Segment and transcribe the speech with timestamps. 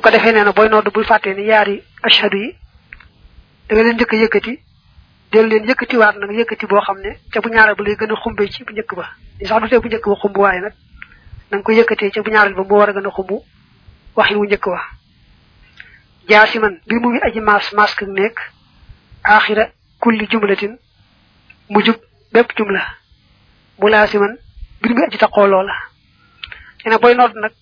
[0.00, 1.74] bu ko defee nee na booy nodd bul fàttee ni yaari
[2.08, 2.50] ashhadu yi
[3.68, 4.52] da nga leen njëkk yëkkati
[5.32, 8.12] del leen yëkkati waat nag yëkkati boo xam ne ca bu ñaareel ba lay gën
[8.12, 9.04] a xumbe ci bu njëkk ba.
[9.40, 10.72] Ni sax du tee bu njëkk ba xumb waaye nag
[11.50, 13.30] na nga ko yëkkatee ca bu ñaareel ba moo war a gën a xumb
[14.16, 14.80] waxin wu njëkk wa.
[16.28, 18.38] Jaasiman bi mu ngi aji maas mask nekk
[19.22, 19.68] axira
[20.00, 20.78] kulli jumlatin
[21.68, 21.96] mujub
[22.32, 22.82] bépp jumla.
[23.78, 24.32] Mulaasiman
[24.80, 25.74] bir mi aji taqoo loola.
[26.86, 27.52] Ena boy nodd nag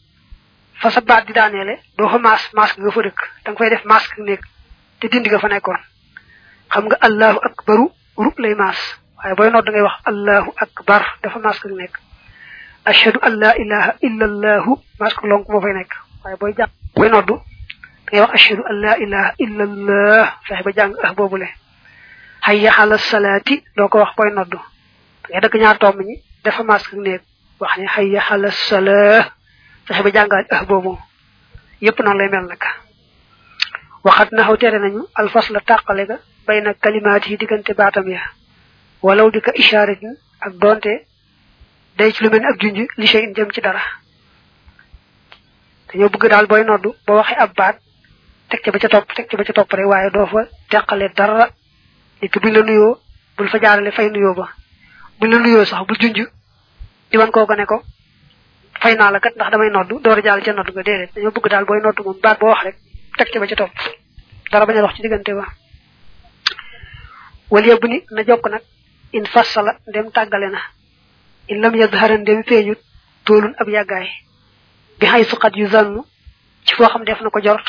[0.80, 3.20] fa sa baat di daaneele doo fa maas nga fa dëkk.
[3.44, 4.42] Da nga fay def masque nekk.
[5.00, 5.80] Te dindi nga fa nekkoon.
[6.72, 7.86] Xam nga allahu akbaru
[8.16, 8.78] ru lay maas.
[9.18, 11.98] Waaye booy nodd ngay wax allahu akbar dafa masque nekk.
[12.84, 13.92] Ashhadu an la ilaha
[15.74, 15.92] nekk.
[16.24, 16.36] Waaye
[18.70, 20.26] an la ilaha illa allah
[20.64, 21.48] ba jàng ah boobule.
[22.46, 24.54] Hayya ala salaati doo ko wax boy nodd
[25.28, 27.22] ngay dëkk ñaar tomb ñi dafa masque nekk.
[27.60, 28.50] Wax ni hayya ala
[29.88, 30.98] fexe ba jàngaat ah boobu.
[31.80, 32.62] Yépp noonu lay mel nag.
[34.04, 38.08] Waxat na xaw tere nañu alfas la tàqale ga bay na kalimaat yi diggante baatam
[38.08, 38.20] ya.
[39.02, 41.06] Walaw di ka ishaaratin ak donte
[41.96, 43.80] day ci lu mel ni ak junj li sey in jëm ci dara.
[45.88, 47.76] Dañoo bëgg daal booy noddu boo waxee ab baat
[48.48, 51.48] teg ca ba ca topp teg rek waaye doo fa teqale dara.
[52.22, 52.98] Nit buñ la nuyoo
[53.36, 54.48] bul fa jaarale fay nuyoo ba.
[55.20, 56.18] Buñ la nuyoo sax bul junj
[57.10, 57.82] di wan kooku ko
[58.80, 61.10] fay naa la kat ndax damay noddu door a jàll ca noddu nga déedéet.
[61.14, 62.76] Dañoo bëgg daal booy noddu moom baat boo wax rek
[63.16, 63.72] teg ca ba ca topp.
[64.52, 65.44] Dara bañ a dox ci diggante ba.
[67.50, 68.62] Wala yëbb ni na jokk nag
[69.12, 70.60] in fassala ndem tàggale na.
[71.48, 72.78] In lam yadhara ndem feeñut
[73.24, 74.08] toolun ab yàggaay.
[74.98, 76.04] Bi xay suqat yu zannu
[76.64, 77.66] ci foo xam def na ko jort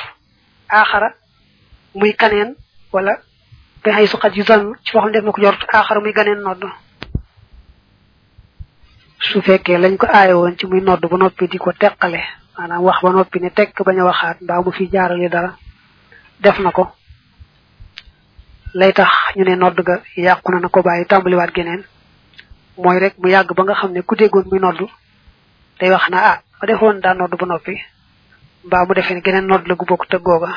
[0.69, 1.13] aaxara
[1.95, 2.55] muy kaneen
[2.91, 3.17] wala
[3.83, 6.41] bi xay suqat yu zannu ci foo xam def na ko jort aaxara muy ganeen
[6.41, 6.63] nodd
[9.20, 12.22] su fekkee lañ ko aaye woon ci muy nodd ba noppi di ko teqale
[12.58, 15.56] maanaam wax ba noppi ne tekk bañ a waxaat mbaa mu fi jaarale dara
[16.39, 16.92] def na ko.
[18.73, 21.84] Lay tax ñu ne nodd ga yàqu na na ko bàyyi tàmbaliwaat geneen.
[22.77, 24.80] Mooy rek mu yàgg ba nga xam ne ku déggoon muy nodd
[25.80, 27.76] day wax na ah ma defoon daa nodd ba noppi.
[28.66, 30.49] Mbaa mu defee ne geneen nodd la gu bokk te googa.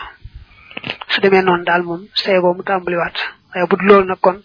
[1.09, 3.16] Su demee noonu daal moom seegoo mu tàmbaliwaat.
[3.54, 4.38] Waaye bu loolu nag kon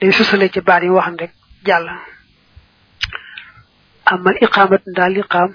[0.00, 1.32] day susale ci baat yi wax rek
[1.64, 1.86] jàll.
[4.12, 5.50] Amal iqaamat daal iqaam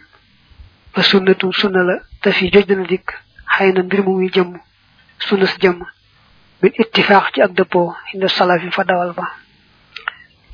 [0.93, 3.07] fa sunnatu sunna la te fi joj dana dikk
[3.55, 4.51] xëy na mbir mu muy jëmm
[5.27, 5.79] sunna si jëmm
[6.61, 9.25] bin ittifaax ci ak dëppoo inda salafi fa dawal ba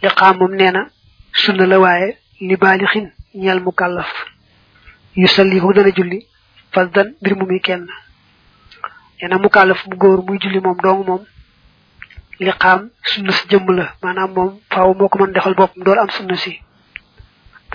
[0.04, 0.82] liqaam moom nee na
[1.42, 4.12] sunna la waaye li baalixin ñeel mu kàllaf
[5.16, 6.20] yu sallihu dana julli
[6.74, 7.88] fas dan mbir mu muy kenn
[9.22, 11.24] nee na mu kàllaf mu góor muy julli moom dong moom
[12.40, 16.10] liqaam sunna si jëmm la maanaam moom faaw moo ko mën defal boppam door am
[16.10, 16.73] sunna si bu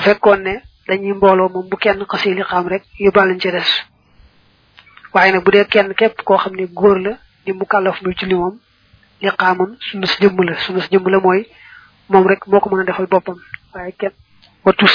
[0.08, 0.54] fekkoon ne
[0.88, 3.70] dañuy mbooloo moom bu kenn xasee liqaam rek yóbbaalañ ci des.
[5.12, 7.12] Waaye nag bu dee kenn képp koo xam ne góor la
[7.44, 8.54] di mu kàllaf muy julli moom
[9.20, 11.46] liqaamam sunna si jëmm la sunna si jëmm la mooy
[12.08, 13.36] moom rek moo ko mën a defal boppam.
[13.74, 14.12] Waaye kenn
[14.64, 14.86] watu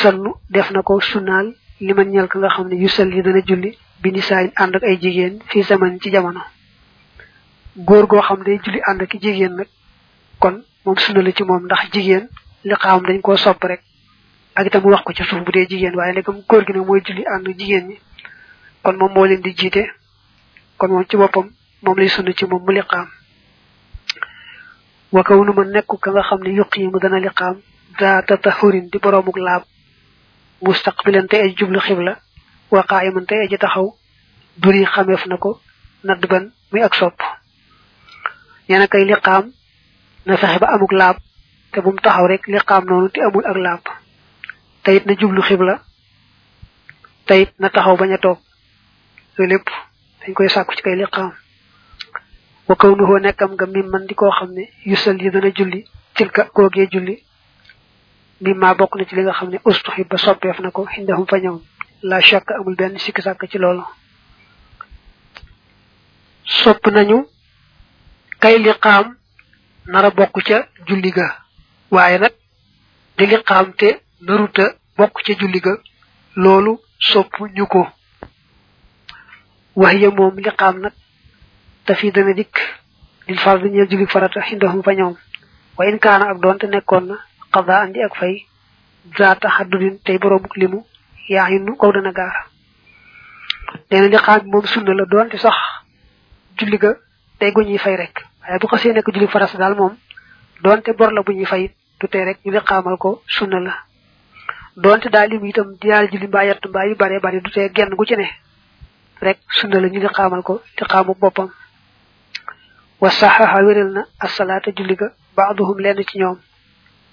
[0.50, 3.42] def na ko sunnaal li man ñel ka nga xam ne yu sal yi dana
[3.46, 6.42] julli bi ni saayin ànd ak ay jigéen fii zaman ci jamono.
[7.76, 9.68] Góor goo xam day julli ànd ak jigéen nag
[10.40, 12.28] kon moom sunna la ci moom ndax jigéen
[12.64, 13.82] liqaamam dañ koo sopp rek
[14.56, 17.02] ak itam wax ko ci suuf bu dee jigéen waaye ndegam góor gi nag mooy
[17.06, 17.98] julli ànd jigéen ñi.
[18.84, 19.84] Kon moom moo leen di jiite.
[20.78, 21.50] Kon moom ci boppam
[21.82, 23.08] moom lay sunna ci moom mu liqaam.
[25.12, 27.56] Wa kaw nu ma nekku ka nga xam ne yuqiimu dana liqaam
[28.00, 29.64] zaata tahurin di boroomuk laab.
[30.62, 32.20] Mustaqbilan te ay jublu xibla
[32.72, 33.88] wa qaa'iman te aji taxaw.
[34.58, 35.60] Duri xameef na ko
[36.04, 37.20] nadd ban muy ak sopp.
[38.70, 39.52] Nee na kay liqaam
[40.26, 41.18] na fexe ba amuk laab.
[41.72, 43.82] Te taxaw rek liqaam noonu te amul ak laab
[44.84, 45.76] tayit na jublu xibla
[47.28, 48.40] tayit na taxaw bañ a toog
[49.38, 49.68] loolu lépp
[50.22, 51.32] dañ koy sàkku ci kay liqaam.
[52.68, 55.86] Wa kaw nuhoo nekkam nga mim man di koo xam ne yusal yi dana julli
[56.16, 57.16] tilka koogee julli
[58.42, 59.60] mim maa bokk na ci li nga xam ne
[60.10, 60.18] ba
[61.28, 61.38] fa
[62.10, 63.84] la chàkk amul benn sikki sàkk ci loolu.
[66.46, 67.26] Sopp nañu
[68.40, 68.56] kay
[69.86, 71.28] nara bokk ca julli ga.
[71.92, 72.34] Waaye nag
[73.18, 74.66] di liqaam te naruta
[74.98, 75.74] bokk ca julli ga
[76.44, 77.82] loolu sopp ñu ko
[80.02, 80.94] ya moom liqaam nag
[81.86, 82.56] te fii dana dikk
[83.28, 85.16] lil far bi ñeel julli farata xindahum fa ñoom.
[85.78, 87.16] Wa in kaana ak doonte nekkoon na
[87.54, 88.46] xada andi ak fay
[89.18, 90.80] zaata xaddudin tey boroomuk limu
[91.30, 92.36] yaa yinu kaw dana gaar
[93.92, 95.56] nee na liqaam bi moom sunna la doonte sax
[96.58, 96.92] julli ga
[97.40, 98.16] tey gu ñuy fay rek.
[98.42, 99.94] Waaye bu xasee nekk julli farata daal moom
[100.64, 101.72] doonte bor bu ñuy fay
[102.12, 103.74] tey rek ñu liqaamal ko sunna la
[104.76, 107.96] doonte daal lim itam diyaal julli mbaa yett mbaa yu bare bare du tee genn
[107.96, 108.28] gu ci ne.
[109.22, 110.08] Rek sunna la ñu di
[110.44, 111.50] ko di xamu boppam.
[113.02, 116.38] Wa saxaxa wéral na asalaata julli ga baaduhum lenn ci ñoom.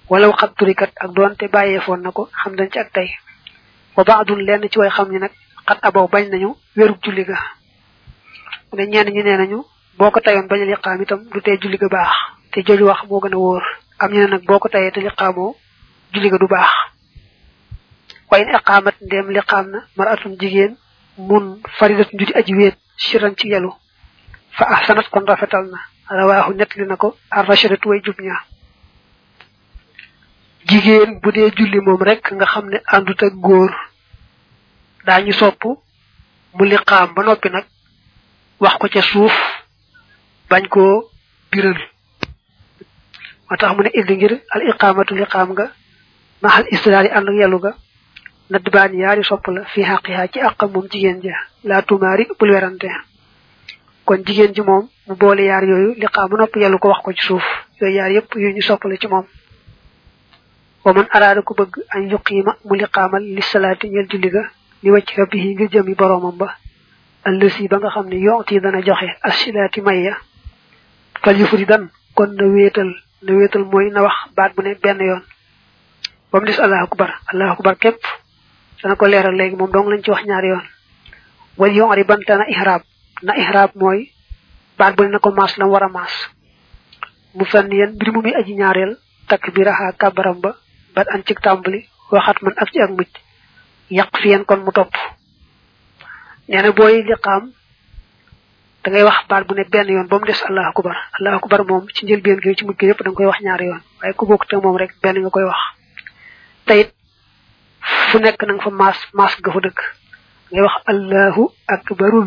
[0.08, 3.10] Walaw xat turikat ak doonte bàyyeefoon na ko xam dañ ci ak tey.
[3.96, 4.04] Wa
[4.48, 5.32] lenn ci way xam ni nag
[5.68, 7.38] xat abaw bañ nañu wérug julli ga.
[8.72, 9.64] Mu ne ñenn ñi nee nañu
[9.98, 12.12] boo ko tayoon bañ a liqaam itam du tee julli ga baax.
[12.52, 13.62] Te jooju wax moo gën a wóor.
[13.98, 15.54] Am ñu ne nag boo ko tayee te liqaamoo
[16.12, 16.70] julli ga du baax.
[18.30, 20.76] Wayin iqaamat ndem liqaam na maratun jigéen
[21.18, 23.70] mun faridatun judi aji wéet siran ci yelu.
[24.56, 25.78] Fa ahsanat kon rafetal na.
[26.10, 28.36] Rawaahu nettali na ko ar rashadatu way jub ña.
[30.68, 33.70] Jigéen bu dee julli moom rek nga xam ne àndut ak góor
[35.06, 35.62] daañu sopp
[36.56, 37.64] mu liqaam ba noppi nag
[38.60, 39.32] wax ko ca suuf
[40.50, 41.08] bañ koo
[41.50, 41.78] biral.
[43.48, 43.90] Moo tax mu ne
[44.54, 45.66] al iqaamatu liqaam nga
[46.42, 47.72] maxal istidaal yi ànd ak ga
[48.50, 51.36] nadd baan yaari sopp la fi xaqiha ci àqam moom jigéen ja.
[51.64, 52.88] laa tumaari bul werante.
[54.04, 57.12] kon jigéen ji moom mu boole yaar yooyu liqaam ba nopp yelu ko wax ko
[57.12, 57.44] ci suuf.
[57.80, 59.24] yooyu yaar yépp yu ñu sopp la ci moom.
[60.84, 64.42] wa man araada ku bëgg an yuqiima mu liqaamal li salaati ñel julli ga
[64.82, 66.56] li wacc rabbihi ngir jëmi boroomam ba.
[67.24, 70.16] allësi ba nga xam ne yooti dana joxe asilaati mayya.
[71.22, 72.90] fal yufuri dan kon na wéetal
[73.22, 75.22] na wéetal mooy na wax baat bu ne benn yoon.
[76.32, 77.76] ba mu des allahu akbar allahu akbar
[78.82, 80.66] dana ko leeral léegi moom dong lañ ci wax ñaari yoon.
[81.58, 82.82] Wal yori banta na ihraab.
[83.22, 84.10] Na ihraab mooy
[84.78, 86.14] baat bu ne na ko maas lam war a maas.
[87.34, 88.54] Mu fenn yéen mbir mu muy aji
[89.54, 90.56] bi raxaa kàbbaram ba
[90.94, 93.12] bat an cig tàmbali waxat man ak ci ak mucc
[94.24, 94.92] yéen kon mu topp.
[96.48, 97.52] Nee na booy liqaam
[98.82, 100.96] da ngay wax baat bu ne benn yoon ba mu des allahu akbar.
[101.20, 103.66] Allahu akbar moom ci njëlbeen gi ci mujj gi yëpp da nga koy wax ñaari
[103.66, 103.82] yoon.
[104.00, 105.60] Waaye ku bokk te moom rek benn nga koy wax.
[106.66, 106.90] Tayit
[107.80, 109.80] fu nekk na nga fa maas maas ga fa dëkk.
[110.52, 112.20] Ngay wax allahu akbaru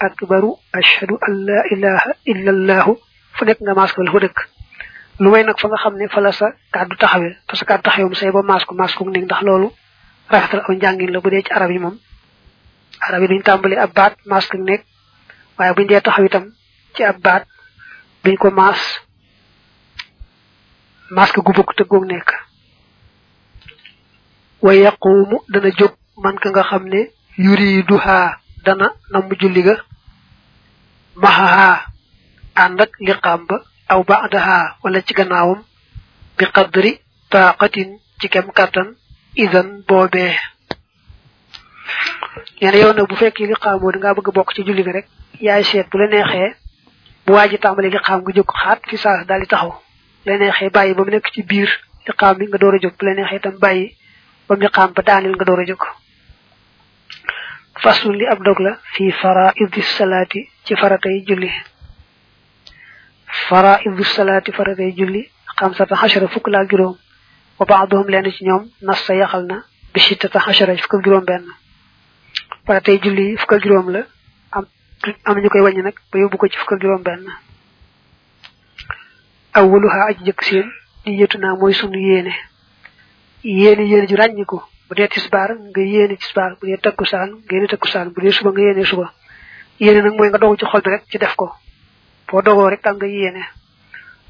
[0.00, 2.96] akbaru ashhadu an la ilaha illa allahu
[3.36, 4.38] fu nekk nga maas ko fa dëkk.
[5.18, 7.82] Lu may nag fa nga xam ne fa la sa kàddu taxawee parce que kàddu
[7.82, 9.70] taxawee mu say ba maas ko maas ko nekk ndax loolu
[10.28, 11.96] rafetal aw njàngin la bu dee ci arab yi moom.
[13.00, 14.84] Arab yi duñ tàmbali ab baat maas ko nekk
[15.58, 16.52] waaye buñ dee taxaw itam
[16.94, 17.44] ci ab baat
[18.24, 18.80] duñ ko maas
[21.10, 22.45] maas ko gu te goog nekk.
[24.66, 25.92] Wa yaqumu dana jóg
[26.22, 27.00] man ka nga xam ne
[27.44, 28.18] yuriduha
[28.66, 29.76] dana namm julli ga.
[31.22, 31.70] Mahaha
[32.62, 33.56] ànd ak liqaam ba
[33.88, 35.60] aw ba'daha wala ci gannaawam.
[36.36, 36.92] Bi qadri
[37.30, 37.90] taqatin
[38.20, 38.88] ci kem kàttan
[39.36, 40.34] idan boobee.
[42.60, 45.06] Ñene yow nag bu fekkee liqaamoo da ngaa bëgg bokk ci julli gi rek
[45.40, 46.54] yaay seet bu la neexee
[47.26, 49.72] bu waaji tàmbali liqaam nga jóg xaat fi saa daal di taxaw.
[50.26, 51.68] La neexee bàyyi ba mu nekk ci biir
[52.06, 53.96] liqaam bi nga door a jóg bu la neexee itam bàyyi
[54.48, 55.82] ba mu liqaam ba daanil nga door a jóg
[57.82, 61.50] fasul li ab dog la fi faraidi salaati ci faratay julli
[63.48, 65.22] faraidu salaati faratay julli
[65.58, 66.96] xamsata xachara fukk laa juróom
[67.58, 69.56] wa baaduhum lenn ci ñoom nas sa yaxal na
[69.92, 71.44] bi sittata xachara fukk juróom benn
[72.66, 74.00] faratay julli fukk juróom la
[74.56, 74.64] am
[75.24, 77.24] am ñu koy ba yóbbu ko ci fukk juróom benn
[79.58, 80.66] awwaluha aji seen
[81.04, 82.32] di yëtu naa mooy sunu yéene
[83.46, 84.58] yéene yéene ju ràññiku
[84.88, 88.50] bu dee tisbaar nga yéene tisbaar bu dee takkusaan nga yéene takkusaan bu dee suba
[88.50, 89.06] nga yéene suba.
[89.80, 91.52] Yéene nag mooy nga dogu ci xol bi rek ci def ko.
[92.28, 93.42] Boo dogoo rek tam nga yéene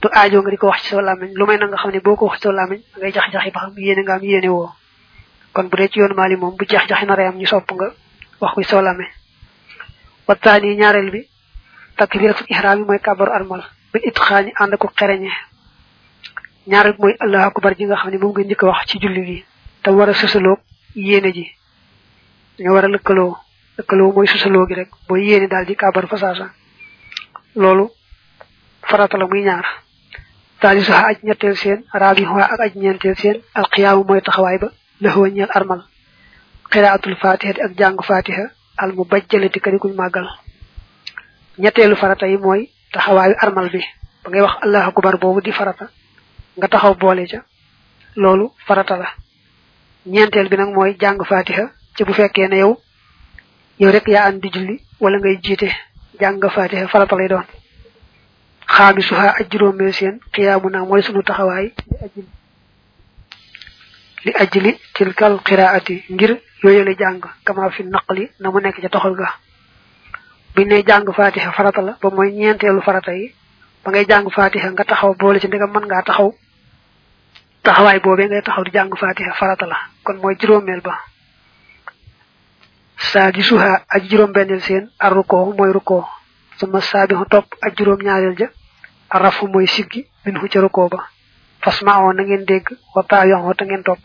[0.03, 2.27] du aajo nga di ko wax ci sa lu may nga xam ne boo ko
[2.27, 3.73] wax ci sa ngay jax-jaxi ba xam
[4.05, 4.71] nga am yéene woo.
[5.53, 7.89] Kon bu dee ci yoonu maali moom bu jax-jaxi na reyam ñu sopp nga
[8.41, 9.09] wax ko ci sa làmmiñ
[10.29, 11.21] wattaani ñaareel bi
[11.97, 13.63] takbiratul ihraam yi mooy kàbbaru armal.
[13.93, 15.31] Bi itxaani ànd ko xereñe
[16.67, 19.23] ñaareel bi mooy allahu akbar ji nga xam ne moom nga a wax ci julli
[19.25, 19.45] gi.
[19.83, 20.59] te war a sësaloo
[20.95, 21.45] yéene ji.
[22.61, 23.37] nga war a lëkkaloo.
[23.79, 24.91] lëkkaloo mooy sësaloo gi rek.
[25.09, 26.51] booy yéene daal di kàbbaru fa saasa.
[27.55, 27.91] loolu
[28.83, 29.65] farata la muy ñaar.
[30.61, 34.69] taalisaha aj ñetteel seen raabiha ak aj ñeenteel seen alqiyaamu mooy taxawaay ba
[35.01, 35.83] lëxwa ñeel armal.
[36.71, 38.45] qiraatul fatihati ak jàng fatiha
[38.77, 40.27] al mu bajjalati kadi kuñ màggal.
[41.59, 43.81] ñetteelu farata yi mooy taxawaayu armal bi.
[44.25, 45.91] ba ngay wax allahu akbar boobu di farata
[46.57, 47.41] nga taxaw boole ca
[48.17, 49.09] loolu farata la.
[50.07, 51.71] Ñeenteel bi nag mooy jàng fatiha.
[51.97, 52.77] Ci bu fekkee ne yow
[53.79, 55.69] yow rek yaa andi julli wala ngay jiite
[56.21, 57.45] jàng fatiha farata lay doon.
[59.93, 61.73] Seen xiyaamu naa mooy sunu taxawaay
[64.25, 66.33] li ajli tilkal qiraati ngir
[66.63, 69.29] yooyale jàng kama fi naqli na mu nekk ca toxal ga.
[70.55, 73.35] Buñ ne jàng fatiha farata la ba mooy ñeenteelu farata yi
[73.85, 76.33] ba ngay jàng fatiha nga taxaw boole ci mën ngaa taxaw
[77.67, 79.77] taxawaay boobee ngay taxaw di jàng fatiha farata la.
[80.05, 80.95] Kon mooy juróomeel ba.
[83.11, 86.07] Sadisuha aj juróom bennel seen ar ruko mooy ruko
[86.59, 88.49] suma sabihu topp aj juróom ñaareel ja.
[89.11, 91.09] Arafu mooy siggi min hu ca ruko ba.
[91.63, 92.67] Fasma'o na ngeen dégg.
[92.95, 94.05] Wa taayon ta ngeen topp.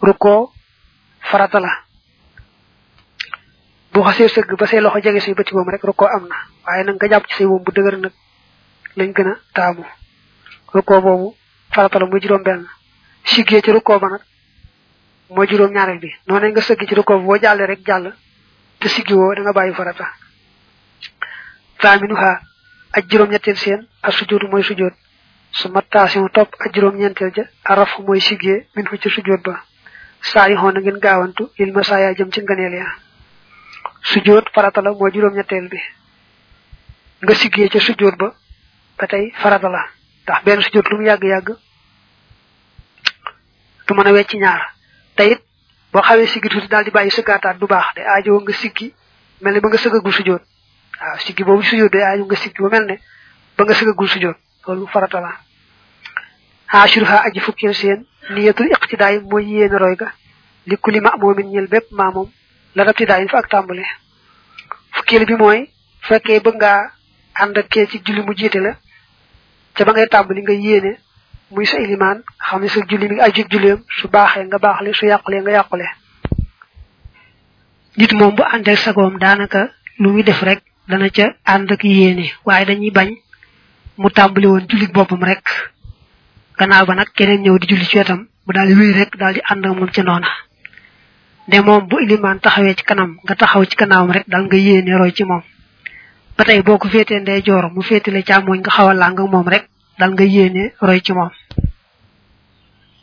[0.00, 0.52] Ruko
[1.20, 1.70] farata la.
[3.92, 6.36] Bu xasee sëgg ba say loxo jege say bëti moom rek ruko am na.
[6.66, 8.12] Waaye nag nga jàpp ci say woom bu dëgër nag
[8.96, 9.72] lañ gën a
[10.74, 11.34] ruko boobu
[11.76, 12.62] farata la muy juróom benn
[13.32, 14.22] siggee ci ruko ba nag
[15.34, 18.06] mooy juróom ñaareel bi noonu nga sëgg ci ruko boo jàllee rek jàll
[18.80, 20.06] te siggi woo da nga bàyyi farata
[21.82, 22.30] faaminuha
[22.96, 24.94] aj juróom ñetteel seen ak sujoodu mooy sujood
[25.52, 29.54] su mattaasimu topp ak juróom ñeenteel ja araf mooy siggee min fu ci sujood ba
[30.20, 32.86] saa yi xoon ngeen gaawantu il masaaya jëm ci ngëneel ya
[34.02, 35.78] sujood farata la mooy juróom ñetteel bi
[37.22, 38.28] nga siggee ca sujood ba
[38.98, 39.06] ba
[39.42, 39.82] farata la
[40.22, 41.48] ndax benn sujood lu mu yàgg-yàgg
[43.86, 44.62] du mën a wecc ñaar.
[45.16, 45.40] Te it
[45.92, 48.94] boo xawee siggi tuuti daal di bàyyi sëggaataat du baax de aajo nga siggi
[49.40, 50.42] mel ne ba nga sëggagul sujood
[51.00, 52.96] waaw siggi boobu sujood de aajo nga siggi ba mel ne
[53.56, 55.32] ba nga farata la.
[56.66, 60.12] Haashiruha aji fukkeel seen niyatul iqtidaay mooy yéene roy ga.
[60.66, 62.28] Li kulli ma moomin ñel bépp maa moom
[62.74, 63.84] la rabtidaay fa ak tàmbale
[64.96, 65.70] fukkeel bi mooy
[66.08, 66.90] fekkee bëgg ngaa
[67.42, 68.32] ànd ak ci julli mu
[68.64, 68.72] la
[69.74, 70.98] ca ba ngay tàmbali nga yéene
[71.50, 73.42] muy sa ilimaan xam ne sa julli mi ngi aju
[73.98, 75.86] su baaxee nga baaxle su yàqulee nga yàqule.
[77.96, 81.82] Nit moom bu ànd ak sagoom daanaka lu muy def rek dana ca ànd ak
[81.84, 83.08] yéene waaye dañuy bañ
[83.96, 85.44] mu tàmbali woon jullit boppam rek.
[86.58, 89.34] Gannaaw ba nag keneen ñëw di julli ci wetam bu daal di wéy rek daal
[89.34, 90.28] di ànd ak moom ca noona.
[91.48, 94.96] De moom bu ilimaan taxawee ci kanam nga taxaw ci kanamam rek daal nga yéene
[94.98, 95.42] roy ci moom.
[96.36, 100.12] Ba tey boo ko féetee ndey mu càmmooñ nga xaw a làng moom rek daal
[100.14, 101.30] nga yéene roy ci moom.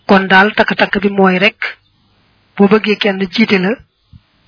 [0.08, 1.60] Kon daal takk-takk bi mooy rek
[2.56, 3.72] boo bëggee kenn jiite la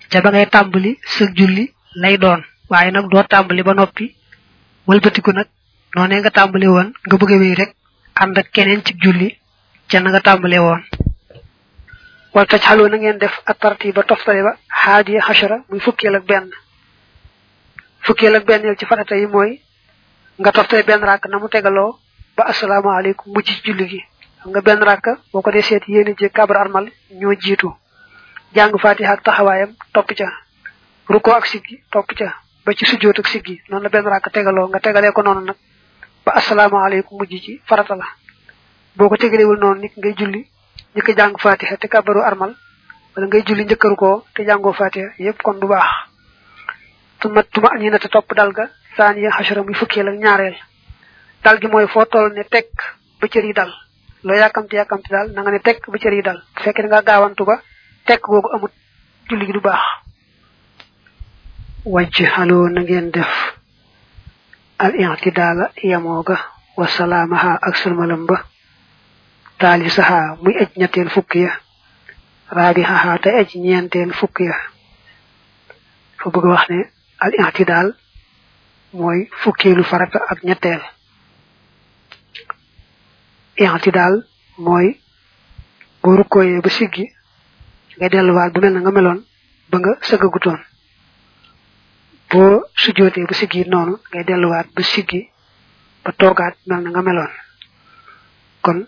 [0.09, 2.41] ca ba ngay tàmbali sa julli lay doon.
[2.69, 4.15] Waaye nag doo tàmbali ba noppi
[4.87, 5.47] wëlbatiku nag
[5.95, 7.71] noonee nga tàmbali woon nga bëgg wéy rek
[8.21, 9.37] ànd ak keneen ci julli
[9.89, 10.21] ca nga
[10.61, 10.83] woon.
[12.33, 12.45] Wal
[12.89, 16.49] na ngeen def at tartiba toftale ba haadiya xashara muy fukkeel ak benn.
[18.05, 19.61] Fukkeel ak yow ci farata yi mooy
[20.39, 21.97] nga toftale benn ràkk na mu tegaloo
[22.37, 24.01] ba asalaamaaleykum mujj ci julli gi.
[24.45, 26.85] Nga benn ràkk boo ko dee seet yéene ji kabar armal
[27.19, 27.73] ñoo jiitu.
[28.55, 29.23] Jàng fatiha ak
[29.93, 30.27] topp ca.
[31.09, 32.35] Ruko ak siggi topp ca.
[32.65, 34.67] Ba ci sujjoot ak siggi noonu la benn ràkk tegaloo.
[34.67, 35.55] Nga tegalee ko noonu nag.
[36.25, 38.05] Ba asalaamaaleykum mujj ci farata la.
[38.95, 40.47] Boo ko tegalewul noonu nit ngay julli
[40.95, 42.55] a jàng fatiha te kabaru armal
[43.15, 45.89] wala ngay julli njëkkaru ko te jàngoo fatiha yépp kon du baax.
[47.19, 48.69] Tuma tuma ñi na te topp dal ga.
[48.97, 50.55] Saaniya xasara muy fukkeel ak ñaareel
[51.45, 52.71] dal gi mooy foo toll ne tekk
[53.19, 53.71] ba cër yi dal
[54.25, 57.55] loo yàkkamti yàkkamti daal na nga ne tekk ba cër dal bu nga gaawantu ba
[58.07, 58.73] tekk googu amut.
[59.29, 59.81] Julli gi du baax.
[62.33, 63.31] Xaloo na ngeen def.
[64.77, 66.37] Al i'tidaala yamooga
[66.77, 68.37] wa salaamaha ak salmalam ba.
[69.59, 71.51] Taali saxaa muy aj ñetteel fukk ya.
[72.83, 74.55] Xaxaa te aj ñeenteel fukk ya.
[76.21, 76.79] Fa bëgg wax ne
[77.19, 77.87] al i'tidaal
[78.93, 80.81] mooy fukkeelu farata ak ñetteel
[83.57, 84.15] i'tidaal
[84.65, 84.87] mooy
[86.01, 87.05] boo rukkooyee ba siggi
[87.97, 89.19] nga delluwaat bu mel na nga meloon
[89.71, 90.59] ba nga sëggagutoon.
[92.29, 95.21] Boo sujjootee ba siggi noonu ngay delluwaat ba siggi
[96.03, 97.31] ba toogaat mel na nga meloon.
[98.63, 98.79] Kon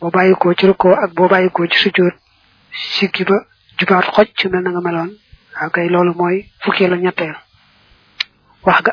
[0.00, 2.14] boo bàyyikoo ci rukkoo ak boo bàyyikoo ci sujjoot
[2.96, 3.36] siggi ba
[3.78, 5.10] jubaat xoj ci mel na nga meloon.
[5.54, 6.96] Waaw kay loolu mooy fukkeelu
[8.64, 8.92] wax ga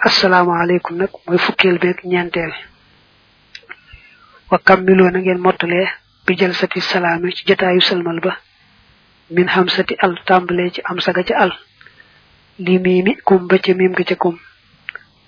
[1.00, 2.51] nag mooy fukkeel beeg ñeenteel
[4.51, 5.88] wa kammiloo na ngeen mottalee
[6.25, 8.34] bi jël sati salaami ci jataayu salmal ba.
[9.32, 11.51] Min xam sati al tàmbalee ci am saga ca al.
[12.60, 14.36] Li miimi kum ba ca miim ga ca kum.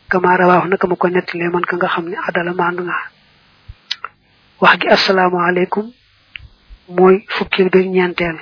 [0.09, 2.97] Kama rawaax naka ma ko nettalee man ka nga xam ne adala maandu nga.
[4.61, 5.85] Wax gi asalaamaaleykum
[6.89, 8.37] mooy fukkeel beeg ñeenteel.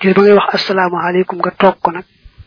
[0.00, 1.90] Jël ba ngay wax asalaamaaleykum nga toog ko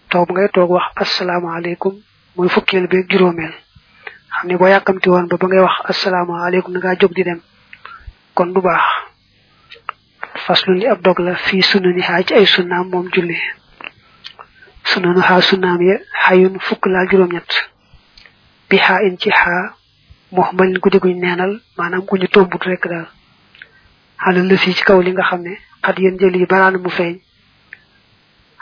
[0.10, 1.94] toog ba ngay toog wax asalaamaaleykum
[2.36, 3.52] mooy fukkeel beeg juróomeel.
[3.54, 3.71] xam
[4.46, 7.42] ne boo yàkkamti woon ba ba ngay wax asalaamaaleykum na ngaa jóg di dem.
[8.36, 8.84] Kon du baax
[10.46, 13.38] faslu li ab dog la fii sunani xaa ci ay sunnaam moom julli
[14.84, 15.96] sunanu xaa sunnaam ya
[16.26, 17.52] xayun fukk laa juróom-ñett
[18.70, 19.76] bi xaa in ci xaa
[20.32, 23.08] muhmalin ku diguñ neenal maanaam ku ñu tombut rek daal
[24.24, 26.90] xalal la si ci kaw li nga xam ne xat yéen jël yi baraana mu
[26.90, 27.20] feeñ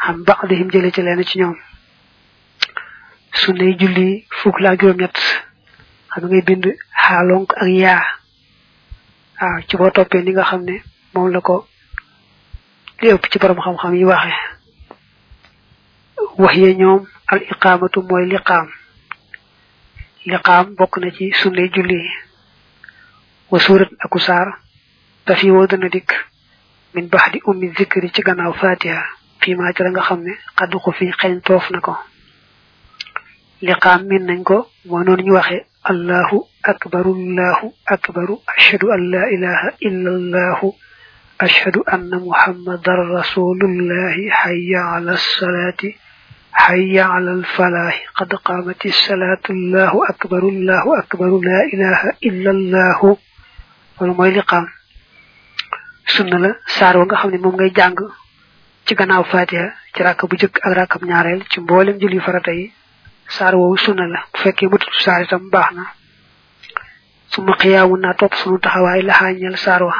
[0.03, 1.55] xam bax dihim jële ci leen ci ñoom
[3.31, 5.17] sunnay julli fukk laa juróom-ñett
[6.19, 6.65] xam ngay bind
[7.03, 8.03] xaalonk ak yaa
[9.41, 10.75] waaw ci boo toppee ni nga xam ne
[11.13, 11.67] moom la ko
[13.01, 14.33] li ëpp ci borom xam-xam yi waxe.
[16.37, 18.67] Waxiye ñoom al iqamatu mooy liqaam.
[20.25, 22.01] Liqaam bokk na ci sunne julli
[23.51, 24.47] wa surat aku saar
[25.25, 26.11] dafi woo dana dikk.
[26.93, 29.01] Min bax di ummi zikri ci gannaaw fatiha
[29.41, 31.95] fii maa ci la nga xam ne xaddu ko fi xeñ toof na ko.
[33.61, 39.23] Liqaam min nañ ko moo noonu ñu waxe allahu akbaru allahu akbaru ashhadu an la
[39.35, 40.73] ilaha illa allahu
[41.39, 45.95] ashhadu anna muhammadan rasulullahi hayya ala salati
[46.51, 53.15] hayya ala alfalahi qad qamati salatu allahu akbaru allahu akbaru la ilaha illa allahu
[53.99, 54.65] loolu mooy liqaam
[56.05, 56.51] sunna la.
[56.67, 57.95] Saar wa nga xam ne moom ngay jàng
[58.85, 62.71] ci gannaaw fatiha ci ràkk bu jëkk ak ràkkam ñaareel ci mboolem julli farata yi
[63.35, 64.19] saar woowu sunna la.
[64.33, 65.83] Bu fekkee matut saar itam baax na.
[67.31, 69.95] Su ma xiyaamu naa topp sunu taxawaay laxaañeel saar wa.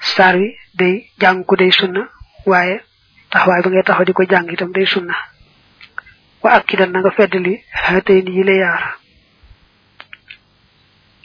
[0.00, 2.02] Saar wi day jàng ko day sunna
[2.46, 2.80] waaye
[3.30, 5.14] taxawaay ba ngay taxaw di ko jàng itam day sunna.
[6.42, 7.54] Wa ak kidan na nga feddali
[8.62, 8.96] yaar.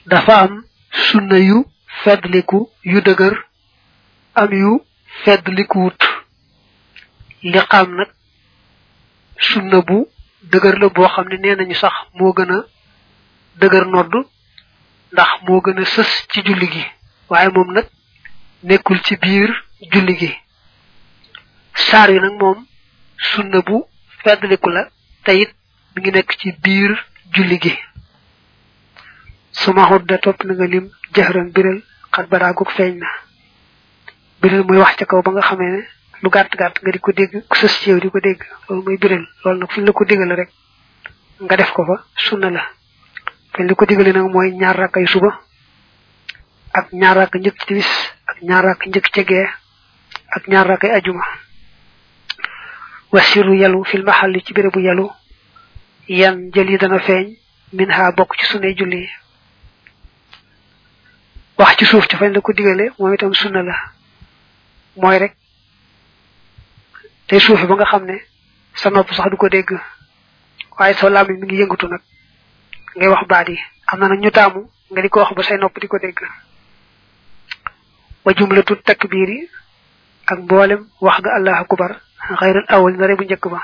[0.05, 1.65] Dafa am sunna yu
[2.03, 3.33] feddliku yu dëgër
[4.35, 4.81] am yu
[5.23, 5.99] feddlikuwut.
[7.43, 8.09] Liqaam nag
[9.49, 9.97] sunna bu
[10.51, 12.59] dëgër la boo xam ne nee nañu sax moo gën a
[13.59, 14.13] dëgër nodd
[15.13, 16.85] ndax moo gën a sës ci julli gi.
[17.29, 17.87] waaye moom nag
[18.63, 19.49] nekkul ci biir
[19.91, 20.31] julli gi.
[21.73, 22.65] saar yi nag moom
[23.17, 23.83] sunna bu
[24.23, 24.87] feddliku la
[25.23, 25.51] te it
[25.95, 26.91] mi ngi nekk ci biir
[27.33, 27.73] julli gi.
[29.51, 30.85] suma xudda topp na nga lim
[31.15, 31.79] jaxran biral
[32.13, 33.07] xat baraagug feeñ na.
[34.41, 35.81] biral mooy wax ca kaw ba nga xamee ne
[36.23, 38.39] lu gàtt gàtt nga di ko dégg ku sës ci yow di ko dégg.
[38.69, 39.25] Loolu mooy biral.
[39.43, 40.49] Loolu nag la ko digale rek
[41.41, 42.63] nga def ko fa sunna la.
[43.53, 45.39] Fañ la ko digale nag mooy ñaar rakkay suba
[46.73, 47.83] ak ñaar rakk njëkk ci
[48.27, 49.47] ak ñaar rakk njëkk gee
[50.35, 51.23] ak ñaar rakkay ajuma.
[53.11, 55.07] Wasiru yalu fil mahalli ci bérébu yalu
[56.07, 57.35] yan jël yi dana feeñ
[57.73, 59.07] min ha bokk ci sunne julli
[61.57, 63.75] wax ci suuf ci fañ la ko digale moom itam sunna la.
[64.95, 65.35] Mooy rek
[67.27, 68.17] tey suufi ba nga xam ne
[68.75, 69.69] sa nopp sax du ko dégg.
[70.77, 72.01] waaye soo làmmiñ mi ngi yëngatu nag.
[72.95, 73.57] ngay wax baat yi.
[73.87, 76.19] am na nag ñu taamu nga di ko wax ba say nopp di ko dégg.
[78.25, 79.49] wa jumlatu takbiir yi
[80.27, 82.01] ak mboolem wax ga allah akubar
[82.39, 83.61] xayral awal na rek bu njëkk ba.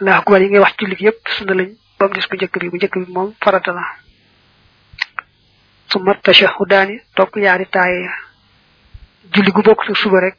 [0.00, 2.76] Allah akubar yi ngay wax jullit yépp sunna lañ ba mu bu njëkk bi bu
[2.76, 3.82] njëkk bi moom farata la.
[5.88, 8.10] Su mat tashahudaani topp ñaari taaye
[9.32, 10.36] julli gu bokk ci suba rek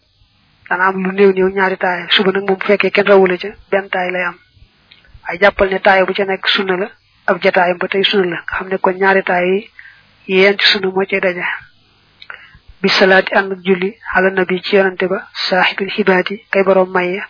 [0.69, 3.49] dana am lu néew néew ñaari taaye suba nag moom bu fekkee kenn rawule ca
[3.71, 4.35] benn taay lay am.
[5.23, 6.87] Waaye jàppal ne taaye bu ca nekk sunna la
[7.25, 8.37] ab jataayam ba tey sunna la.
[8.45, 9.69] Xam ne ñaari taaye
[10.27, 10.87] yi yéen ci sunna
[12.81, 12.89] bi
[13.63, 17.23] julli ala nabi ci yonante ba saaxibil xibaati kay borom maye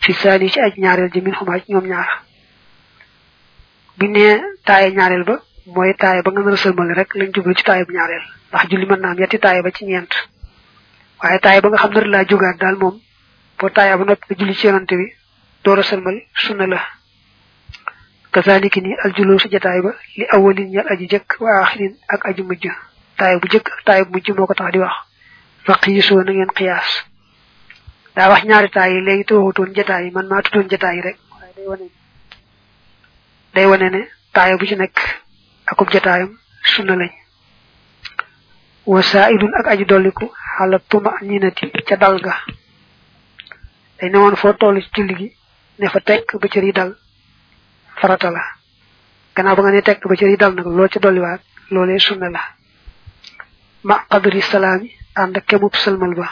[0.00, 2.22] fi saani ci aj ñaareel ji min xumaa ci ñoom ñaar.
[3.98, 7.54] Bi ne taaye ñaareel ba mooy taaye ba nga nar a sëlmale rek lañ jublu
[7.54, 8.22] ci taaye bu ñaareel.
[8.50, 9.84] Ndax julli mën am yetti ba ci
[11.22, 12.96] waaye taaye ba nga xam nar laa jógaat daal moom
[13.58, 15.06] boo taaye ba noppi julli ci yonante bi
[15.64, 16.80] door a sëlmal sunna la.
[18.32, 22.42] Kazaliki ni aljuloo sa jataay ba li awalin ñal aji jëkk wa axirin ak aji
[22.42, 22.64] mujj.
[23.18, 24.94] Taaye bu ak taaye bu mujj moo ko tax di wax.
[25.64, 26.90] Fa xiisoo na ngeen xiyaas
[28.16, 29.34] daa wax ñaari taay yi léegi te
[30.04, 31.16] yi man maa tutoon jataay yi rek.
[31.56, 31.86] Day wane
[33.54, 34.00] day wane ne
[34.32, 34.96] taaye bu ci nekk
[35.66, 36.30] akub jataayam
[36.62, 37.10] sunna lañ.
[38.86, 42.34] Wa saailun ak aji dolliku xala tuma ninati ca dal ga.
[43.98, 45.28] Day ne woon foo toll ci julli gi
[45.78, 46.96] ne fa tekk ba yi dal
[48.00, 48.42] farata la.
[49.34, 52.40] Gannaaw ba nga ne tekk ba yi dal nag loo ca dolliwaat loolee sunna la.
[53.82, 56.28] Ma qadri salaami ànd ak kemub sëlmal ba.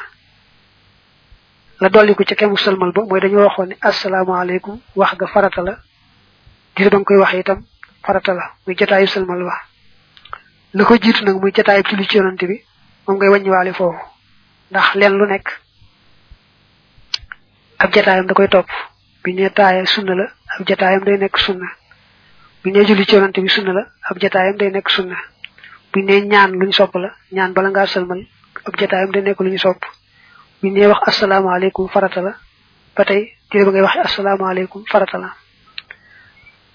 [1.81, 5.79] La dolliku ca kemub sëlmal ba mooy dañoo waxoon ne asalaamaaleykum wax ga farata la.
[6.77, 7.65] Dir ba nga koy wax itam
[8.05, 8.45] farata la.
[8.67, 9.57] Muy jataayu sëlmal ba.
[10.75, 12.63] La ko jiitu nag muy jataayu julli ci yonante bi
[13.07, 13.99] moom ngay wàññiwaale foofu.
[14.71, 15.49] Ndax leen lu nekk
[17.79, 18.69] ab jataayam da koy topp.
[19.25, 20.25] Bi ne taaye sunna la
[20.59, 21.67] ab jataayam day nekk sunna.
[22.63, 25.17] Bi ne julli ci yonante bi sunna la ab jataayam day nekk sunna.
[25.93, 28.21] Bi ne ñaan luñ sopp la ñaan bala ngaa sëlmal
[28.67, 29.83] ab jataayam day nekk lu ñu sopp.
[30.63, 32.35] Bi ne wax asalaamaaleykum farata la
[32.97, 35.31] ba tey dire ba ngay wax asalaamaaleykum farata la.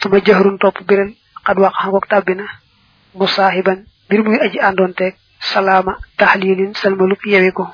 [0.01, 1.13] Suma jahrun topp biral
[1.45, 2.43] xad wax xangook tàbbina
[3.13, 5.15] musaahiban mbir muy aji àndoon teeg
[5.51, 7.65] salaama taxlilin salmalub yewe ko.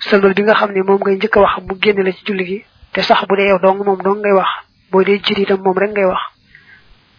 [0.00, 2.58] Salmal bi nga xam ne moom ngay njëkk wax mu génne la ci julli gi
[2.92, 4.48] te sax bu dee yow dong moom dong ngay wax
[4.90, 6.22] boo dee jiit itam moom rek ngay wax.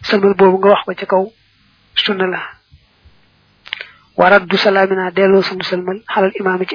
[0.02, 1.24] Salmal boobu nga wax ko ci kaw
[1.94, 2.40] sunna la.
[4.16, 6.02] Warat du salaamina delloo sunu salmal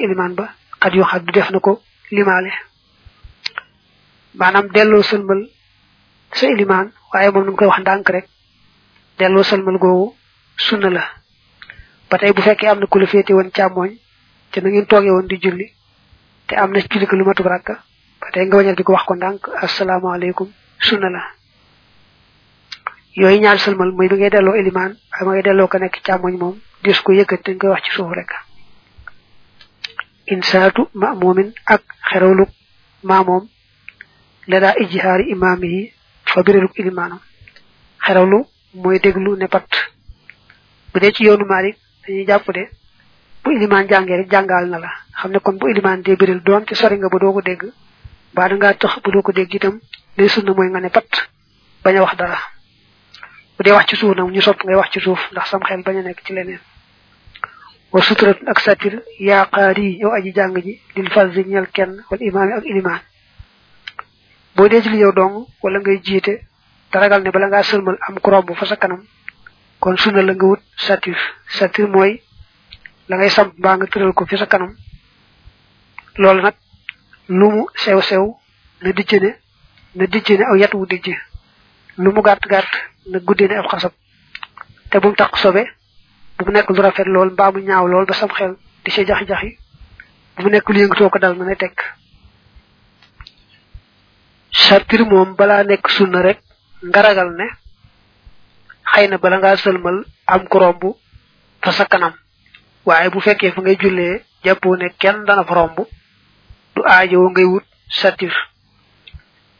[0.00, 2.52] ci ba xat xat du def na ko limaale.
[4.34, 5.40] Maanaam delloo sëlmal
[6.32, 8.26] sa ilimaan waaye moom nu koy wax rek
[9.78, 10.14] googu
[10.56, 11.02] sunna la
[12.10, 13.90] ba tey bu fekkee am na ku la féete woon càmmooñ
[14.50, 15.66] te na ngeen toogee woon di julli
[16.46, 17.74] te am na julli ko lu matub rakka
[18.20, 21.22] ba tey nga wañal di ko wax ko ndànk asalaamaaleykum sunna la.
[23.16, 26.34] Yooyu ñaar sëlmal mooy bi ngay delloo ilimaan ak ma ngay delloo ko nekk càmmoñ
[26.38, 28.30] moom dis ko dañ koy wax ci suuf rek.
[30.26, 32.44] Insaatu ma'mumin ak xerawlu
[33.02, 33.48] maamoom
[34.46, 35.92] la daa ijhaari imaamihi
[36.24, 37.20] fa biraluk ilimaanam
[38.04, 38.38] xerawlu
[38.74, 39.68] mooy déglu ne pat.
[40.92, 42.68] Bu ci yoonu Malik dañuy jàpp de
[43.44, 44.90] bu ilimaan jàngee rek jàngal na la.
[45.20, 47.62] Xam ne kon bu ilimaan dee biral doon te sori nga ba doo ko dégg
[48.34, 49.80] baa da ngaa tax ba doo ko dégg itam
[50.16, 51.28] lay sunna mooy nga ne pat
[51.84, 52.38] bañ a wax dara.
[53.56, 55.82] Bu dee wax ci suuf nag ñu sopp ngay wax ci suuf ndax sam xel
[55.82, 56.60] bañ a nekk ci leneen.
[57.92, 62.24] Wa suturat ak satir yaa qaari yow aji jàng ji lil fas ñel kenn wala
[62.24, 63.00] imaam ak ilimaan.
[64.56, 66.40] Boo dee ci li yow dong wala ngay jiite
[66.90, 69.02] te ragal ne bala ngaa sëlmal am ku romb fa sa kanam
[69.80, 71.16] kon sunna la nga wut satir
[71.48, 72.20] satir mooy
[73.08, 74.74] la ngay samp mbaa nga tëral ko fi sa kanam.
[76.16, 76.54] Loolu nag
[77.28, 78.36] lu mu sew sew
[78.82, 79.30] na ne
[79.94, 81.08] na ne aw yat wu dijj.
[81.98, 82.68] Lu mu gàtt gàtt
[83.06, 83.92] na guddee ne ab xasab.
[84.90, 85.62] Te bu tax sobe
[86.38, 89.04] bu mu nekk lu rafet lool mbaa mu ñaaw lool ba sam xel di ci
[89.06, 89.58] jaxi jaxi
[90.36, 91.78] bu mu nekk lu yëngatoo ko dal na ne tekk.
[94.52, 96.40] Sartir moom balaa nekk sunna rek
[96.82, 97.46] nga ragal ne
[98.96, 100.82] xëy na bala ngaa sëlmal am ku romb
[101.62, 102.14] fa sa kanam.
[102.86, 105.76] Waaye bu fekkee fa ngay jullee jàppoo ne kenn dana fa romb
[106.74, 108.32] du aajowoo ngay wut satir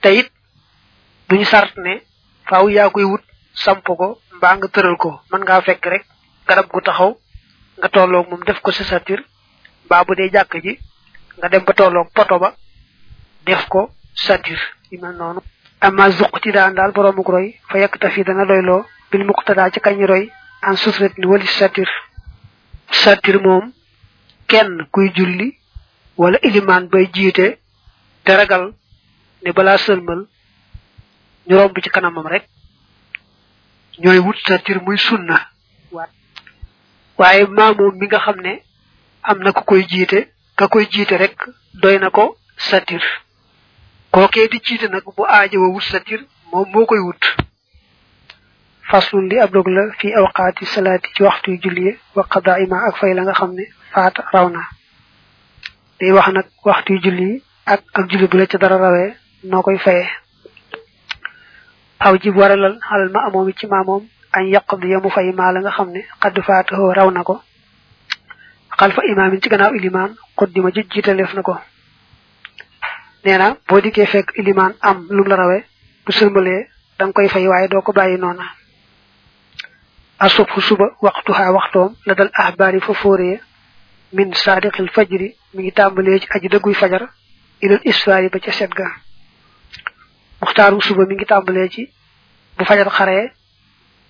[0.01, 0.31] te it
[1.29, 2.03] duñu sart ne
[2.49, 3.23] faaw yaa koy wut
[3.55, 5.21] samp ko mbaa nga tëral ko.
[5.31, 6.05] Mën ngaa fekk rek
[6.47, 7.13] garab gu taxaw
[7.79, 9.21] nga tolloog moom def ko sa satir
[9.87, 10.79] mbaa bu dee jàkk ji
[11.39, 12.55] nga dem ba tolloog poto ba
[13.45, 14.59] def ko satir
[15.81, 19.81] amma zuq ci daan daal boroomuk roy fa yekk tafi dana doyloo bil muqtada ci
[19.81, 20.31] kañ roy
[20.63, 21.89] en susret ni wali satir.
[23.43, 23.73] Moom
[24.49, 25.59] kenn kuy julli
[26.17, 27.59] wala ilimaan bay jiite
[28.25, 28.73] te ragal
[29.45, 30.27] ne balaa sëlmal
[31.47, 32.49] ñu romb ci kanamam rek
[33.99, 35.41] ñooy wut satir muy sunna.
[37.19, 38.63] Waaye maamoom mi nga xam ne
[39.23, 41.37] am na ku koy jiite ka koy jiite rek
[41.75, 43.03] doy na ko satir.
[44.17, 47.23] Kookee di jiite nag bu aajowa wut satir moom moo koy wut.
[48.91, 52.97] Faslun li ab la fi awqaati salaati ci waxtu yu julli wa qadaa ima ak
[53.01, 54.63] fay la nga xam ne faata raw na.
[56.01, 57.43] Day wax nag waxtu yu julli
[58.31, 60.09] bu dara rawee noo koy fayee
[62.01, 64.03] aw jib waralal xalal ma amoom ci maamoom
[64.33, 67.43] añ yaqdi ya mu fay maa la xam ne xadd faatahoo raw na ko.
[68.79, 71.59] Xalfa imaamin ci gannaaw ilimaan xuddima ji jiitaleef na ko.
[73.27, 75.65] Nee na boo dikkee fekk ilimaan am lu la rawee
[76.05, 76.61] bu sëlmalee
[76.99, 78.47] da nga koy fay waaye doo ko bàyyi noona.
[80.19, 83.41] Asubhu suba waxtuha waxtoom la dal ahbaari fa fóoree
[84.13, 87.03] min saadiqil fajri mi ngi tàmbalee ci aji dëgguy fajar
[87.61, 88.87] ilal isfaari ba ca set ga.
[90.41, 91.83] Muxtaaru suba mi ngi tàmbalee ci
[92.57, 93.33] bu fajar xaree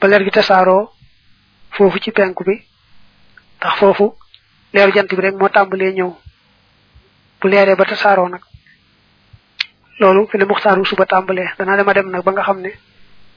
[0.01, 0.91] ba leer gi tasaaroo
[1.75, 2.55] foofu ci penku bi
[3.59, 4.15] ndax foofu
[4.73, 6.11] leeru jant bi rek moo tàmbalee ñëw.
[7.41, 8.43] Bu leeree ba tasaaroo nag
[9.99, 12.71] loolu fi la muxtaaru suba tàmbalee dana dema dem nag ba nga xam ne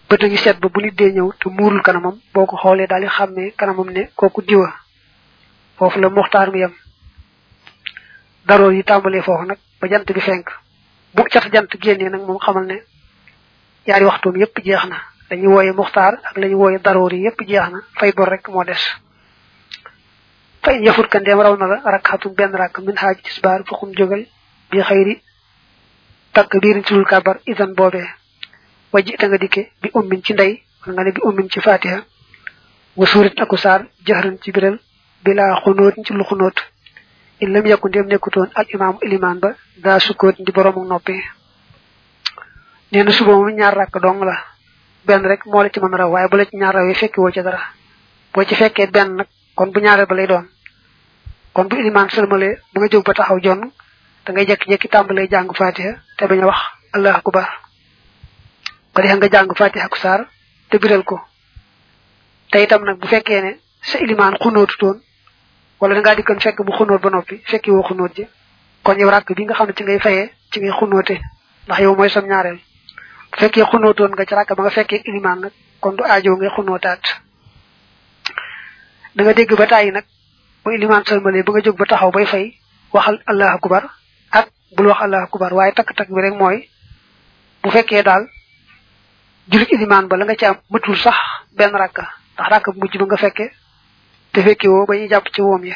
[0.10, 3.02] bët ngi set ba bu nit dee ñëw te muurul kanamam boo ko xoolee daal
[3.36, 4.74] di kanamam ne kooku diwa.
[5.78, 6.74] Foofu la muxtaar mi yem.
[8.48, 10.50] Daroor yi tàmbalee foofu nag ba jant bi fenk.
[11.13, 12.82] Bu cat jant génnee nag moom xamal ne
[13.88, 14.98] yaari waxtoom yépp jeex na.
[15.30, 17.39] Dañuy wooye muxtaar ak lañu wooye daroor yépp
[18.00, 18.82] fay bor rek moo des.
[20.63, 21.67] Fay yafut ka ndeem raw na
[22.82, 24.26] min xaaj tisbaar fuxum jógal
[24.72, 25.22] bi xëyri
[26.34, 28.08] takk biirin ci lul kabar idan boobee
[28.94, 32.00] wajji ta nga dikke bi ummin ci wala nga ne bi ummin ci fatiha
[32.96, 34.80] wa suurit aku saar jahran ci biral
[35.24, 36.58] bila xunóot ci lu xunóot
[37.42, 41.15] in lam yakku ndem nekkutoon al imaamu ilimaan ba daa sukkoot di boroomu noppi
[42.92, 44.36] nee na suba moom ñaar rakk dong la
[45.06, 47.32] benn rek moo la ci mën raw waaye bu la ci ñaar rawee fekki woo
[47.32, 47.60] ci dara
[48.34, 50.48] boo ci fekkee benn nag kon bu ñaareel ba lay doon
[51.54, 53.72] kon bu ilimaan sëlmalee ba nga jóg ba taxaw jonn
[54.26, 56.60] da ngay jekki-jekki tàmbalee jàng fatiha te bañ a wax
[56.93, 57.47] allah akbar.
[58.95, 60.27] Defe nga jàng fatiha ak saar
[60.69, 61.17] te biral ko
[62.51, 63.51] te itam nag bu fekkee ne
[63.82, 64.99] sa ilimaan xunóotutoon
[65.79, 68.27] wala da ngaa dikkoon fekk bu xunóot ba noppi fekki woo xunóot ji
[68.84, 71.15] kon yow ràkk bi nga xam ne ci ngay fayee ci ngay xunóote
[71.65, 72.60] ndax yow mooy sam ñaareel
[73.32, 76.49] bu fekkee xunóotoon nga ci ràkk ba nga fekkee ilimaan nag kon du aajo ngay
[76.55, 77.03] xunóotaat
[79.15, 80.05] da nga dégg ba tàyyi nag
[80.63, 82.45] bu ilimaan sëlmalee ba nga jóg ba taxaw bay fay
[82.93, 83.84] waxal allah akbar.
[83.84, 83.99] ak
[84.75, 86.69] bul wax allah akbar waaye takk-takk bi rek mooy
[87.63, 88.27] bu fekkee daal
[89.49, 91.17] julik iliman ba la nga ci am matul sax
[91.58, 92.03] benn rakka
[92.36, 93.45] ndax rakka bu mujj ba nga fekke
[94.34, 95.75] te fekke woo ba ñuy jàpp ci woom ya.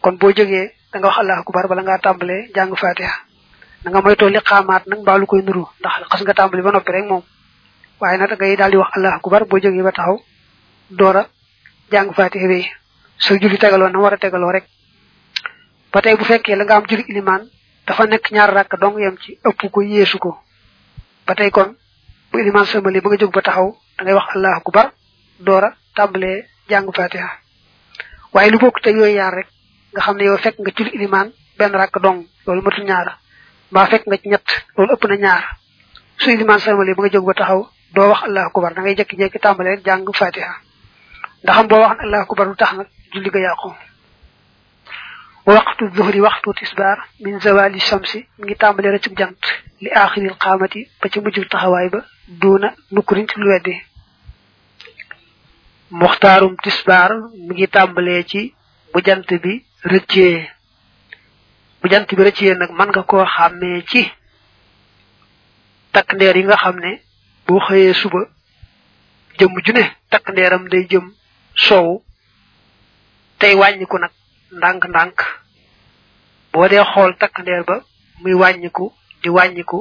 [0.00, 3.14] Kon boo jógee da nga wax allah akbar bala ngaa tàmbalee jàng fatiha.
[3.84, 6.70] Da nga moytoo li xaamaat nag mbaa lu koy nuru ndax xas nga tàmbali ba
[6.72, 7.22] noppi rek moom.
[8.00, 10.20] Waaye nag ngay daal di wax allah akbar boo jógee ba taxaw
[10.90, 11.26] doora
[11.90, 12.68] jàng fatiha bi.
[13.18, 14.64] Sa julli tegaloo na war a tegaloo rek
[15.94, 17.42] ba tey bu fekkee la nga am julli iliman
[17.86, 20.38] dafa nekk ñaar rakk dong yem ci ëpp ko yeesu ko.
[21.26, 21.76] Ba tey kon
[22.32, 24.92] bu iliman sëmali ba nga jóg ba taxaw da ngay wax allah akbar
[25.38, 27.28] doora tàmbalee jàng fatiha.
[28.32, 29.46] Waaye lu bokk te yooyu yaar rek
[29.92, 33.18] nga xam ne yow fekk nga julli iliman benn rakk dong loolu matul ñaar
[33.70, 35.44] mbaa fekk nga ci ñett ëpp na ñaar.
[36.18, 39.38] Su iliman sëmali ba nga jóg ba taxaw doo wax allah akbar da ngay jekki-jekki
[39.38, 40.54] tàmbalee jàng fatiha.
[41.42, 43.38] Ndaxam boo wax allah akbar lu tax nag julli ga
[45.46, 49.40] waqtu zuhri waxtu tisbar min zawali shamsi mi ngi tàmbale rëccub jant
[49.80, 53.74] li axiril xaamati ba ci mujjul taxawaay ba duuna nukkurin ci lu weddi
[55.90, 57.10] muxtaarum tisbar
[57.46, 58.54] mi ngi tàmbalee ci
[58.92, 60.48] bu jant bi rëccee
[61.82, 64.10] bu jant bi rëccee nag mën nga koo xàmmee ci
[65.92, 67.00] takk ndeer yi nga xam ne
[67.46, 68.20] boo xëyee suba
[69.38, 71.12] jëm ju ne takk ndeeram day jëm
[71.54, 72.02] soow
[73.38, 74.10] tey wàññiku nag
[74.58, 75.18] ndànk ndànk
[76.52, 77.76] boo dee xool takk ndeer ba
[78.22, 79.78] muy wàññiku di wàññiku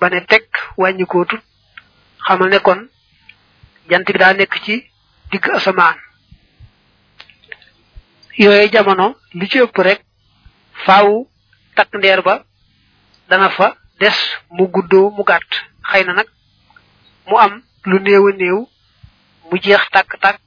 [0.00, 0.44] ba ne teg
[0.76, 1.42] wàññikoo tut
[2.26, 2.80] xamal ne kon
[3.90, 4.74] jant bi daa nekk ci
[5.30, 5.96] digg asamaan.
[8.38, 10.00] Yooyu jamono li ci ëpp rek
[10.84, 11.26] faaw
[11.76, 12.44] takk ndeer ba
[13.28, 14.16] dana fa des
[14.50, 15.50] mu guddoo mu gàtt.
[15.90, 16.28] Xëy na nag
[17.26, 18.66] mu am lu néew a néew
[19.50, 20.46] mu jeex tàkk-tàkk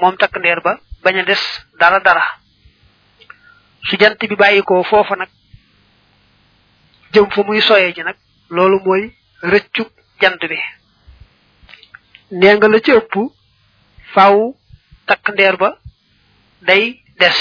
[0.00, 1.42] moom takk ndeer ba bañ a des
[1.78, 2.24] dara dara
[3.88, 5.28] su jant bi bàyyikoo foofa nag
[7.12, 8.16] jëm fa muy soyee ji nag
[8.50, 9.88] loolu mooy rëccug
[10.20, 10.58] jant bi.
[12.30, 13.14] Nee nga la ci ëpp
[14.14, 14.54] faaw
[15.06, 15.76] takk ndeer ba
[16.62, 17.38] day des.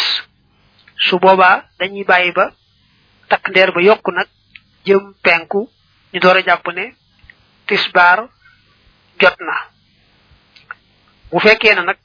[0.97, 2.51] Su boobaa dañuy bàyyi ba
[3.29, 4.27] takk ndeer ba yokku nag
[4.85, 5.69] jëm penku
[6.13, 6.93] ñu door a jàpp ne
[7.67, 8.27] tisbaar
[9.19, 9.55] jot na.
[11.31, 11.97] Bu fekkee na nag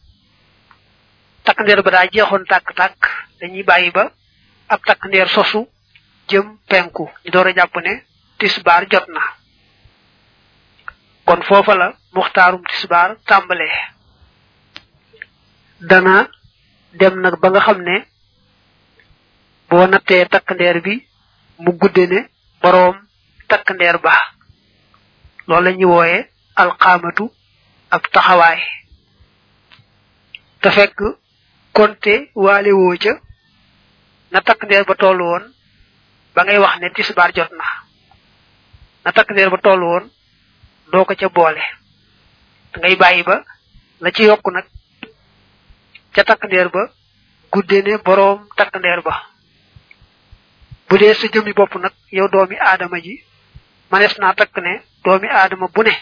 [1.45, 3.01] takk ndeer ba daa jeexoon tàkk-tàkk
[3.41, 4.11] dañuy bàyyi ba
[4.69, 5.67] ab takk ndeer sosu
[6.29, 7.05] jëm penku.
[7.25, 8.03] Ñu door a jàpp ne
[8.39, 9.21] tisbaar jot na.
[11.25, 13.77] Kon foofa la muxtaarum tisbaar tàmbalee.
[15.81, 16.29] Dana
[16.99, 17.97] dem nag ba nga xam ne
[19.69, 20.95] boo nattee takk ndeer bi
[21.59, 22.21] mu gudde ne
[22.63, 22.97] boroom
[23.49, 24.13] takk ndeer ba.
[25.47, 27.31] Loolu la ñuy wooye alxaamatu
[27.91, 28.61] ab taxawaay.
[30.61, 30.99] Te fekk
[31.73, 33.13] konte waale woo ca
[34.33, 35.45] na takk ndeer ba toll woon
[36.35, 37.65] ba ngay wax ne tisbaar jot na
[39.05, 40.11] na takk ndeer ba toll woon
[40.93, 41.63] doo ko ca boole
[42.79, 43.45] ngay bàyyi ba
[44.01, 44.67] la ci yokk nag
[46.15, 46.83] ca takk ndeer ba
[47.53, 49.15] gudde ne boroom takk ndeer ba
[50.89, 53.25] bu dee sa jëmmi bopp nag yow doomi aadama ji
[53.91, 55.93] manes naa takk ne doomi aadama bu ne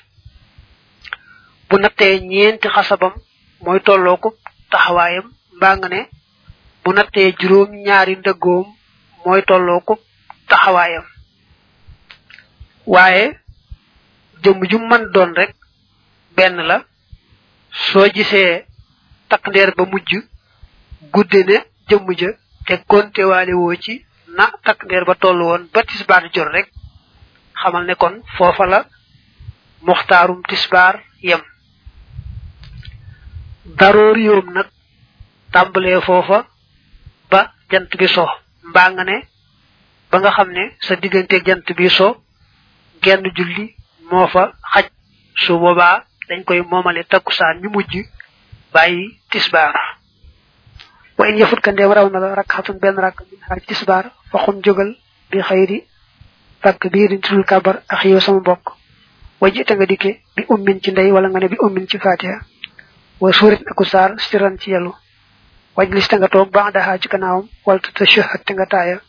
[1.69, 3.15] bu nattee ñeenti xasabam
[3.61, 4.35] mooy tolloo ko
[5.57, 6.09] mbaa nga ne
[6.87, 8.67] bu nattee juróom ñaari ndëggoom
[9.25, 9.95] mooy tolloo ko
[10.49, 11.05] taxawaayam.
[12.95, 13.25] Waaye
[14.43, 15.53] jëmm ju man doon rek
[16.37, 16.77] benn la.
[17.87, 18.65] Soo gisee
[19.29, 20.11] takk ndeer ba mujj
[21.13, 21.57] gudde ne
[21.89, 22.31] jëmm ja
[22.67, 23.53] te kontewaale
[23.85, 24.05] ci
[24.37, 26.69] na takk ndeer ba toll woon ba tisbaar jot rek
[27.61, 28.81] xamal ne kon foofa la
[29.87, 31.43] muxtaarum tisbaar yem.
[33.79, 34.69] Daroor yoom nag
[35.53, 36.47] tàmbalee foofa
[37.71, 38.27] jant bi so
[38.69, 39.17] mbaa nga ne
[40.11, 42.09] ba nga xam ne sa digganteeg jant bi so
[43.03, 43.75] genn julli
[44.11, 44.87] moo fa xaj.
[45.45, 47.93] Su boobaa dañ koy moomale takkusaan ñu mujj
[48.73, 49.75] bàyyi tisbaar.
[51.19, 53.41] Wa in yafut ka ndeem raw na la rak xatun benn rak min
[54.31, 54.91] fa xum jógal
[55.31, 55.79] bi xëyri
[56.63, 58.41] takk bii diñ tudul kabar ak yow sama
[59.41, 62.41] waji te nga dikke bi ummin ci ndey wala nga ne bi ummin ci fatiha
[63.21, 64.71] wa suurit aku saar siran ci
[65.77, 69.01] waj lis te nga toog ba daxaa ci gannaawam wala tu tashahat te taaya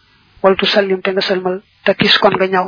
[0.44, 2.68] wala tu sallim te nga sëlmal te kis kon nga ñaw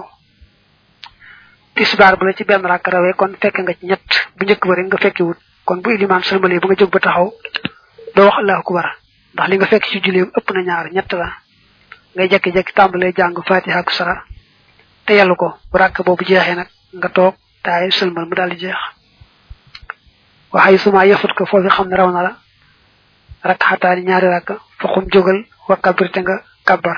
[1.76, 4.74] tisbaar bu la ci benn rakk rawee kon fekk nga ci ñett bu njëkk ba
[4.84, 7.28] nga fekki wut kon bu ilimaan sëlmalee bu nga jóg ba taxaw
[8.16, 8.88] doo wax allahu akbar.
[9.34, 11.28] Ndax li nga fekk ci julleem ëpp na ñaar ñett la.
[12.16, 14.16] Ngay jekki-jekki tàmbalee jàng fatiha ak sara.
[15.06, 16.68] Te yàllu ko bu rakk boobu jeexee nag
[17.00, 18.80] nga toog taay sëlmal mu daal di jeex
[20.52, 22.36] waxay suma yëfut ko foofu xam ne la
[23.44, 24.50] rakk xataani ñaari rakk
[24.80, 26.98] fa xum jógal wa kabir te nga kabbar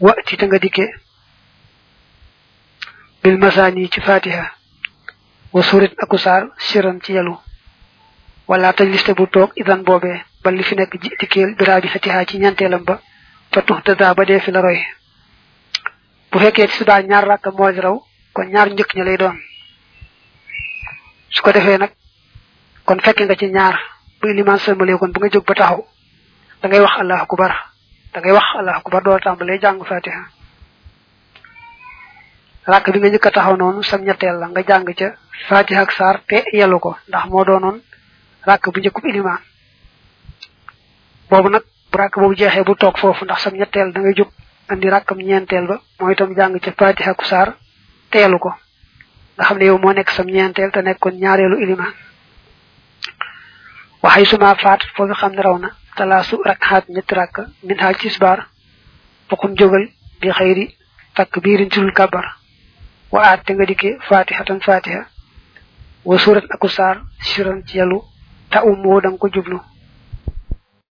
[0.00, 0.86] wa ci te nga dikke
[3.22, 4.46] bil masani ci fatiha
[5.52, 7.34] wa surat akusar siran ci yalu
[8.48, 12.84] wala tajliste bu tok idan bobé bal li fi nek jitikeel birabi fatiha ci ñantelam
[12.84, 13.00] ba
[13.52, 14.80] fa tuhtada ba dé fi la roy
[16.30, 17.96] bu fekkee ci suba ñaar rak mo raw
[18.32, 19.36] kon ñaar ñëk ña lay doon
[21.28, 21.92] su ko defee nag
[22.84, 23.76] kon fekke nga ci ñaar
[24.20, 25.84] bu liman sëlmalee kon bu nga jóg ba taxaw
[26.62, 27.52] da ngay wax allahu akbar.
[28.12, 30.22] Da ngay wax allahu akbar doo tàmbalee jàng fatiha.
[32.66, 35.08] Rak bi nga njëkk taxaw noonu sam ñetteel la nga jàng ca
[35.48, 36.96] fatiha ak saar te yelu ko.
[37.08, 37.80] Ndax moo doonoon
[38.46, 39.38] rak bu njëkkub iliman
[41.30, 44.28] boobu nag bu rak boobu jeexee bu toog foofu ndax sam ñetteel da ngay jóg
[44.68, 47.54] andi rakam ñeenteel ba mooy itam jàng ca fatiha ak saar
[48.10, 48.52] teelu ko.
[49.36, 51.92] Nga xam ne yow moo nekk sam ñeenteel te nekkoon ñaareelu iliman
[54.02, 55.70] waxay suma faat foofu xam ne raw na.
[55.96, 58.46] Talaasu rakxaat ñetti rakk min xaal ci sbar
[59.28, 59.84] fokun jógal
[60.20, 60.74] bi xëyri
[61.14, 62.24] takk biirin ci lul kabar.
[63.12, 65.02] Wa aat te nga dikke fatihatan fatiha
[66.04, 68.00] wa surat aku saar siran ci yalu
[68.50, 69.58] ta um woo dang ko jublu